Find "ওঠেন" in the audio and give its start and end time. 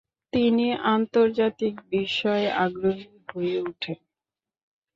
3.61-3.99